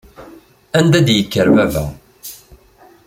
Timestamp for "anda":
0.77-0.97